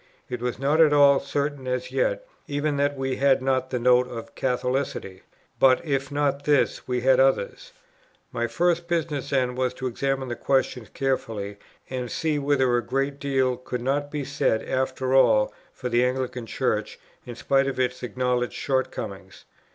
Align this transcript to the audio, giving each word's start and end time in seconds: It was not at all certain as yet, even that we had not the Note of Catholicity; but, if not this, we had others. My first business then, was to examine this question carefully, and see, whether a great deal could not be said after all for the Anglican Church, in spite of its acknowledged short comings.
It 0.31 0.41
was 0.41 0.57
not 0.57 0.81
at 0.81 0.93
all 0.93 1.19
certain 1.19 1.67
as 1.67 1.91
yet, 1.91 2.25
even 2.47 2.77
that 2.77 2.97
we 2.97 3.17
had 3.17 3.39
not 3.39 3.69
the 3.69 3.77
Note 3.77 4.07
of 4.07 4.33
Catholicity; 4.33 5.21
but, 5.59 5.79
if 5.85 6.11
not 6.11 6.45
this, 6.45 6.87
we 6.87 7.01
had 7.01 7.19
others. 7.19 7.71
My 8.31 8.47
first 8.47 8.87
business 8.87 9.29
then, 9.29 9.53
was 9.53 9.75
to 9.75 9.85
examine 9.85 10.29
this 10.29 10.39
question 10.39 10.87
carefully, 10.91 11.57
and 11.87 12.09
see, 12.09 12.39
whether 12.39 12.75
a 12.77 12.83
great 12.83 13.19
deal 13.19 13.55
could 13.57 13.81
not 13.83 14.09
be 14.09 14.25
said 14.25 14.63
after 14.67 15.13
all 15.13 15.53
for 15.71 15.87
the 15.87 16.03
Anglican 16.03 16.47
Church, 16.47 16.97
in 17.27 17.35
spite 17.35 17.67
of 17.67 17.79
its 17.79 18.01
acknowledged 18.01 18.53
short 18.53 18.89
comings. 18.89 19.45